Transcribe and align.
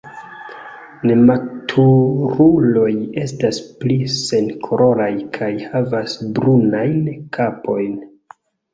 Nematuruloj 1.09 2.89
estas 3.25 3.61
pli 3.85 3.99
senkoloraj 4.17 5.13
kaj 5.39 5.53
havas 5.77 6.19
brunajn 6.41 7.03
kapojn. 7.41 7.99